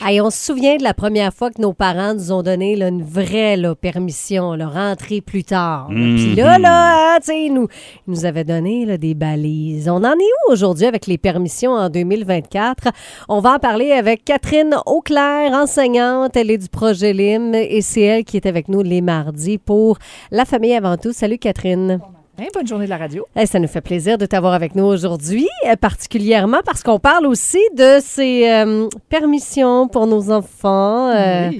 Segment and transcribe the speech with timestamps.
[0.00, 2.88] Hey, on se souvient de la première fois que nos parents nous ont donné là,
[2.88, 5.88] une vraie là, permission, là, rentrer plus tard.
[5.88, 5.94] là.
[5.94, 7.68] Puis là, là, hein, tu sais, ils nous,
[8.08, 9.88] ils nous avaient donné là, des balises.
[9.88, 12.88] On en est où aujourd'hui avec les permissions en 2024?
[13.28, 16.36] On va en parler avec Catherine Auclair, enseignante.
[16.36, 19.98] Elle est du projet LIM et c'est elle qui est avec nous les mardis pour
[20.32, 21.12] La famille avant tout.
[21.12, 22.00] Salut Catherine.
[22.36, 23.24] Hein, bonne journée de la radio.
[23.36, 27.26] Hey, ça nous fait plaisir de t'avoir avec nous aujourd'hui, euh, particulièrement parce qu'on parle
[27.26, 31.10] aussi de ces euh, permissions pour nos enfants.
[31.14, 31.50] Euh,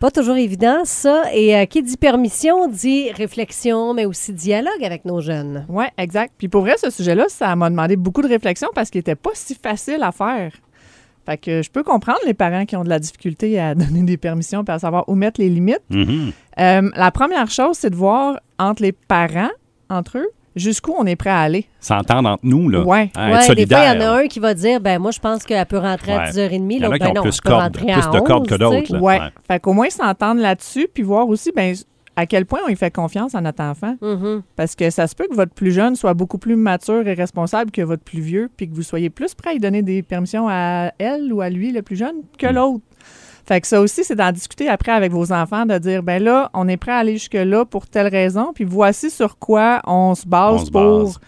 [0.00, 1.22] Pas toujours évident, ça.
[1.32, 5.66] Et euh, qui dit permission dit réflexion, mais aussi dialogue avec nos jeunes.
[5.68, 6.32] Oui, exact.
[6.36, 9.30] Puis pour vrai, ce sujet-là, ça m'a demandé beaucoup de réflexion parce qu'il n'était pas
[9.34, 10.50] si facile à faire.
[11.26, 14.16] Fait que je peux comprendre les parents qui ont de la difficulté à donner des
[14.16, 15.80] permissions et à savoir où mettre les limites.
[15.90, 16.32] Mhm.
[16.58, 19.50] Euh, la première chose, c'est de voir entre les parents,
[19.90, 21.66] entre eux, jusqu'où on est prêt à aller.
[21.80, 22.82] S'entendre entre nous, là.
[22.82, 23.10] Ouais.
[23.16, 25.10] Hein, Ouais, être des fois, il y en a un qui va dire ben moi,
[25.10, 26.30] je pense qu'elle peut rentrer à Ouais.
[26.30, 27.84] 10h30, Il y en a l'autre, qui ben ont non, plus, je peux corde- rentrer
[27.86, 29.00] plus à de cordes que 11, d'autres, là.
[29.00, 29.18] Ouais.
[29.48, 31.74] Fait qu'au moins s'entendre là-dessus, puis voir aussi, ben,
[32.16, 33.96] à quel point on y fait confiance à notre enfant.
[34.00, 34.42] Mhm.
[34.54, 37.72] Parce que ça se peut que votre plus jeune soit beaucoup plus mature et responsable
[37.72, 40.46] que votre plus vieux, puis que vous soyez plus prêt à lui donner des permissions
[40.48, 42.54] à elle ou à lui, le plus jeune, que Mm.
[42.54, 42.84] l'autre.
[43.46, 46.50] Fait que ça aussi, c'est d'en discuter après avec vos enfants, de dire, ben là,
[46.54, 50.26] on est prêt à aller jusque-là pour telle raison, puis voici sur quoi on se
[50.26, 51.20] base On se pour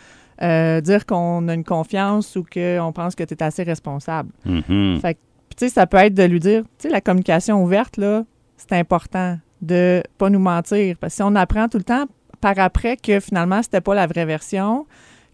[0.42, 4.31] euh, dire qu'on a une confiance ou qu'on pense que tu es assez responsable.
[4.45, 4.98] Mhm.
[5.00, 7.62] Fait que, puis tu sais, ça peut être de lui dire, tu sais, la communication
[7.62, 8.25] ouverte, là,
[8.56, 10.97] c'est important de pas nous mentir.
[10.98, 12.06] Parce que si on apprend tout le temps
[12.41, 14.86] par après que finalement, c'était pas la vraie version,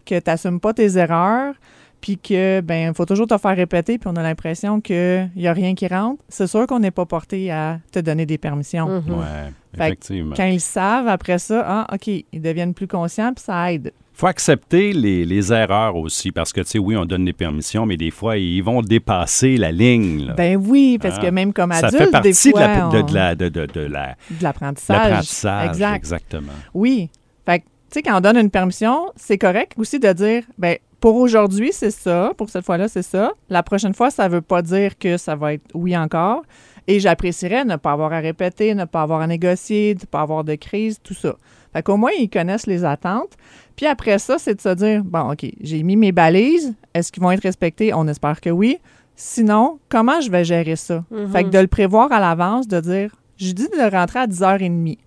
[0.05, 1.55] que tu n'assumes pas tes erreurs,
[2.03, 5.47] puis que, ben, il faut toujours te faire répéter, puis on a l'impression qu'il n'y
[5.47, 8.87] a rien qui rentre, c'est sûr qu'on n'est pas porté à te donner des permissions.
[9.01, 9.13] Mhm.
[9.13, 9.25] Ouais,
[9.71, 10.35] Fait que effectivement.
[10.35, 13.93] Quand ils savent, après ça, ah, OK, ils deviennent plus conscients, puis ça aide.
[14.11, 17.85] faut accepter les, les erreurs aussi, parce que, tu sais, oui, on donne des permissions,
[17.85, 20.25] mais des fois, ils vont dépasser la ligne.
[20.27, 20.33] là.
[20.33, 23.13] Ben oui, parce que même comme ça adulte, fait partie des de fois, la- de,
[23.13, 25.09] la- de- de- de la- de l'apprentissage.
[25.09, 25.69] l'apprentissage.
[25.69, 25.95] Exact.
[25.95, 26.51] Exactement.
[26.73, 27.09] Oui.
[27.45, 30.75] Fait que, tu sais, quand on donne une permission, c'est correct aussi de dire, ben
[31.03, 32.31] pour aujourd'hui, c'est ça.
[32.37, 33.33] Pour cette fois-là, c'est ça.
[33.49, 36.43] La prochaine fois, ça veut pas dire que ça va être oui encore.
[36.87, 40.45] Et j'apprécierais ne pas avoir à répéter, ne pas avoir à négocier, ne pas avoir
[40.45, 41.35] de crise, tout ça.
[41.73, 43.33] Fait qu'au moins, ils connaissent les attentes.
[43.75, 46.73] Puis après ça, c'est de se dire, bon, OK, j'ai mis mes balises.
[46.93, 47.93] Est-ce qu'ils vont être respectés?
[47.93, 48.77] On espère que oui.
[49.17, 51.03] Sinon, comment je vais gérer ça?
[51.11, 51.31] Mhm.
[51.33, 54.97] Fait que de le prévoir à l'avance, de dire, je dis de rentrer à 10h30.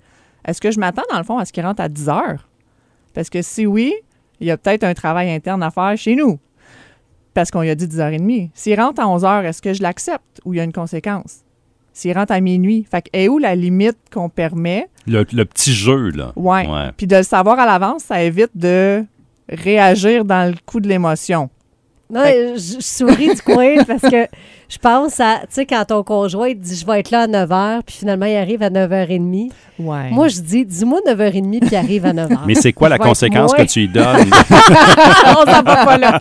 [0.45, 2.47] Est-ce que je m'attends, dans le fond, à ce qu'il rentre à 10 heures?
[3.15, 3.95] Parce que si oui,
[4.41, 6.39] il y a peut-être un travail interne à faire chez nous.
[7.35, 8.51] Parce qu'on lui a dit 10h30.
[8.55, 11.41] S'il rentre à 11 heures, est-ce que je l'accepte ou il y a une conséquence?
[11.93, 14.89] S'il rentre à minuit, fait que est où la limite qu'on permet?
[15.07, 16.33] Le, le petit jeu, là.
[16.37, 16.67] Ouais.
[16.67, 16.91] Ouais.
[16.97, 19.05] Puis de le savoir à l'avance, ça évite de
[19.49, 21.49] réagir dans le coup de l'émotion.
[22.09, 24.29] Non, je, je souris du coin parce que
[24.69, 27.27] je pense à, tu sais, quand ton conjoint il dit je vais être là à
[27.27, 29.51] 9 h, puis finalement il arrive à 9h30.
[29.81, 30.11] Ouais.
[30.11, 32.39] Moi, je dis dis-moi 9h30, puis il arrive à 9h.
[32.47, 34.05] Mais c'est quoi la conséquence que tu y donnes?
[35.27, 36.21] on s'en va pas là.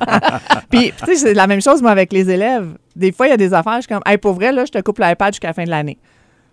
[0.69, 2.67] Puis, tu sais, c'est la même chose, moi, avec les élèves.
[2.95, 4.71] Des fois, il y a des affaires, je suis comme, hey, pour vrai, là, je
[4.71, 5.97] te coupe l'iPad jusqu'à la fin de l'année.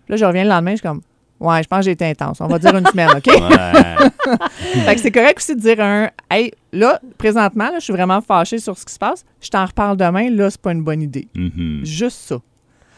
[0.08, 1.00] Là, je reviens le lendemain, je suis comme,
[1.42, 2.40] ouais, je pense que j'ai été intense.
[2.40, 3.26] On va dire une semaine, OK?
[3.26, 4.36] Ouais.
[4.84, 8.20] fait que c'est correct aussi de dire un, hey, là, présentement, là, je suis vraiment
[8.20, 9.24] fâchée sur ce qui se passe.
[9.40, 10.30] Je t'en reparle demain.
[10.30, 11.28] Là, c'est pas une bonne idée.
[11.34, 11.80] Mhm.
[11.84, 12.36] Juste ça.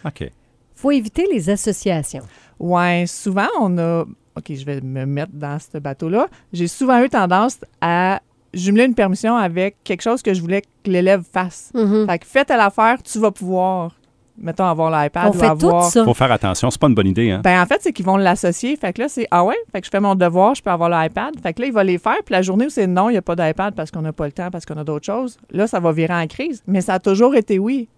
[0.07, 0.31] OK.
[0.75, 2.25] faut éviter les associations.
[2.59, 4.05] Ouais, souvent, on a.
[4.37, 6.29] OK, je vais me mettre dans ce bateau-là.
[6.53, 8.21] J'ai souvent eu tendance à
[8.53, 11.71] jumeler une permission avec quelque chose que je voulais que l'élève fasse.
[11.75, 12.07] Mhm.
[12.07, 13.95] Fait que fais telle affaire, tu vas pouvoir,
[14.39, 16.05] mettons, avoir l'iPad On ou fait tout ça.
[16.05, 16.71] faut faire attention.
[16.71, 17.41] C'est pas une bonne idée, hein?
[17.45, 18.77] Ben, en fait, c'est qu'ils vont l'associer.
[18.77, 19.57] Fait que là, c'est Ah ouais?
[19.73, 21.35] Fait que je fais mon devoir, je peux avoir l'iPad.
[21.43, 22.17] Fait que là, il va les faire.
[22.25, 24.27] Puis la journée où c'est non, il n'y a pas d'iPad parce qu'on n'a pas
[24.27, 26.63] le temps, parce qu'on a d'autres choses, là, ça va virer en crise.
[26.67, 27.89] Mais ça a toujours été oui.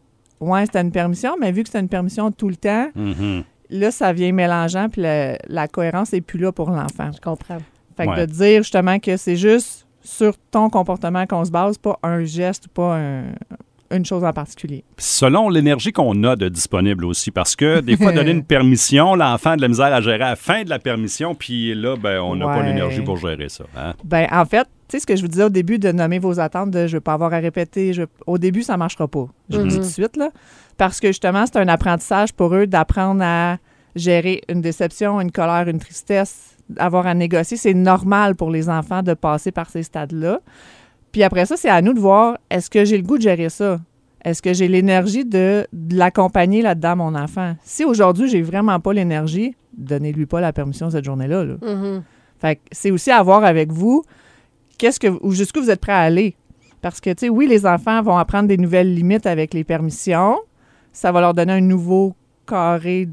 [0.40, 3.42] Ouais, c'était une permission, mais vu que c'était une permission tout le temps, Mhm.
[3.70, 7.10] là, ça vient mélangeant, puis le- la cohérence n'est plus là pour l'enfant.
[7.14, 7.58] Je comprends.
[7.96, 8.26] Fait que Ouais.
[8.26, 12.66] de dire justement que c'est juste sur ton comportement qu'on se base, pas un geste
[12.66, 13.22] ou pas un-
[13.90, 14.84] une chose en particulier.
[14.98, 19.50] Selon l'énergie qu'on a de disponible aussi, parce que des fois, donner une permission, l'enfant
[19.50, 22.20] a de la misère à gérer à la fin de la permission, puis là, ben,
[22.20, 23.64] on n'a pas l'énergie pour gérer ça.
[23.76, 23.94] hein?
[24.04, 26.38] Ben, en fait, tu sais ce que je vous disais au début de nommer vos
[26.38, 29.26] attentes de je veux pas avoir à répéter, je au début, ça marchera pas.
[29.50, 29.82] Je vous le dis Mhm.
[29.82, 30.30] tout de suite, là.
[30.78, 33.56] Parce que justement, c'est un apprentissage pour eux d'apprendre à
[33.96, 37.56] gérer une déception, une colère, une tristesse, avoir à négocier.
[37.56, 40.40] C'est normal pour les enfants de passer par ces stades-là.
[41.16, 43.48] Puis après ça, c'est à nous de voir est-ce que j'ai le goût de gérer
[43.48, 43.80] ça?
[44.22, 47.56] Est-ce que j'ai l'énergie de, de l'accompagner là-dedans, mon enfant?
[47.62, 51.46] Si aujourd'hui, j'ai vraiment pas l'énergie, donnez-lui pas la permission cette journée-là.
[51.46, 51.54] là.
[52.38, 54.04] Fait que c'est aussi à voir avec vous
[54.76, 56.36] qu'est-ce que ou jusqu'où vous êtes prêt à aller.
[56.82, 60.36] Parce que, tu sais, oui, les enfants vont apprendre des nouvelles limites avec les permissions.
[60.92, 62.14] Ça va leur donner un nouveau
[62.46, 63.08] carré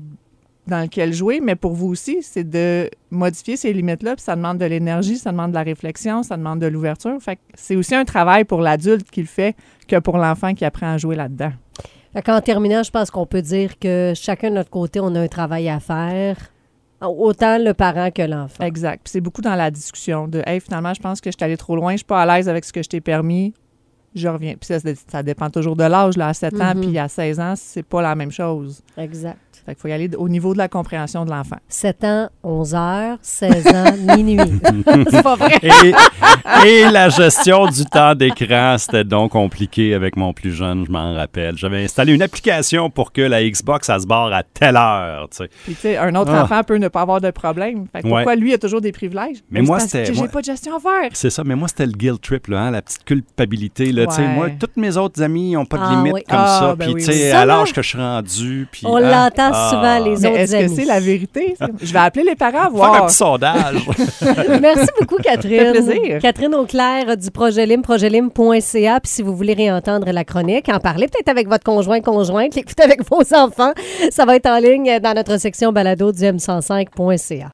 [0.68, 4.58] dans lequel jouer, mais pour vous aussi, c'est de modifier ces limites-là, puis ça demande
[4.58, 7.18] de l'énergie, ça demande de la réflexion, ça demande de l'ouverture.
[7.22, 9.56] Fait que c'est aussi un travail pour l'adulte qui le fait
[9.88, 11.52] que pour l'enfant qui apprend à jouer là-dedans.
[12.14, 15.20] Fait qu'en terminant, je pense qu'on peut dire que chacun de notre côté, on a
[15.20, 16.38] un travail à faire,
[17.02, 18.64] autant le parent que l'enfant.
[18.64, 19.02] Exact.
[19.04, 21.58] Puis c'est beaucoup dans la discussion de Hey, finalement, je pense que je suis allé
[21.58, 23.54] trop loin, je suis pas à l'aise avec ce que je t'ai permis,
[24.16, 24.54] je reviens.
[24.54, 24.78] Puis ça,
[25.12, 26.16] ça dépend toujours de l'âge.
[26.16, 26.82] Là, à 7 ans, Mhm.
[26.82, 28.82] puis à 16 ans, c'est pas la même chose.
[28.98, 29.38] Exact.
[29.66, 31.58] Fait qu'il faut y aller au niveau de la compréhension de l'enfant.
[31.70, 34.38] 7 ans, 11 heures, 16 ans, minuit.
[35.10, 35.60] c'est pas vrai.
[35.62, 40.92] Et, et la gestion du temps d'écran, c'était donc compliqué avec mon plus jeune, je
[40.92, 41.58] m'en rappelle.
[41.58, 45.28] J'avais installé une application pour que la Xbox, ça se barre à telle heure.
[45.32, 45.50] tu sais.
[45.66, 46.44] Puis, tu sais, un autre Ah.
[46.44, 47.86] enfant peut ne pas avoir de problème.
[47.92, 48.14] Fait que Ouais.
[48.14, 49.38] pourquoi lui a toujours des privilèges?
[49.50, 51.10] Mais Ben, moi, c'était- j'ai pas de gestion à faire.
[51.14, 53.92] C'est ça, mais moi, c'était le guilt trip, là, hein, la petite culpabilité.
[53.92, 54.28] Là, Ouais.
[54.28, 56.24] Moi, toutes mes autres amis n'ont pas de Ah limite oui.
[56.30, 56.76] comme Ah, ça.
[56.76, 58.68] ben Puis, oui, tu sais, à l'âge que je suis rendu.
[58.72, 59.70] Puis, On hein, l'entend ah.
[59.70, 61.56] souvent, les Mais autres est-ce que c'est la vérité?
[61.82, 63.06] Je vais appeler les parents à Faire un voir.
[63.08, 63.88] petit sondage.
[64.62, 65.60] Merci beaucoup, Catherine.
[65.60, 66.20] Ça fait plaisir.
[66.22, 69.00] Catherine Auclair du Projet Lim, projetlim.ca.
[69.00, 72.84] Puis si vous voulez réentendre la chronique, en parler peut-être avec votre conjoint, conjointe, l'écouter
[72.84, 73.74] avec vos enfants,
[74.12, 77.52] ça va être en ligne dans notre section balado du m105.ca.